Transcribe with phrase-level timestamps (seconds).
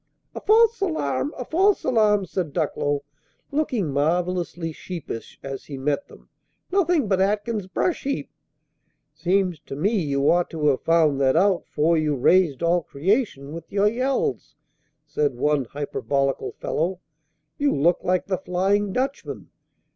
[0.33, 1.31] "A false alarm!
[1.37, 3.03] a false alarm!" said Ducklow,
[3.51, 6.27] looking marvelously sheepish, as he met them.
[6.71, 8.31] "Nothing but Atkins's brush heap!"
[9.13, 13.51] "Seems to me you ought to have found that out 'fore you raised all creation
[13.53, 14.55] with your yells!"
[15.05, 16.99] said one hyperbolical fellow.
[17.59, 19.49] "You looked like the Flying Dutchman!